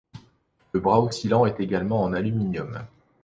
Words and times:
Le 0.71 0.79
bras 0.79 0.97
oscillant 0.99 1.45
est 1.45 1.59
également 1.59 2.01
en 2.01 2.13
aluminium. 2.13 2.79